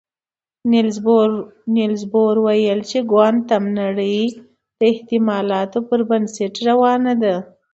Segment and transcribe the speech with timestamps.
[1.79, 4.19] نيلز بور ویل چې کوانتم نړۍ
[4.77, 7.35] د احتمالاتو پر بنسټ روانه ده.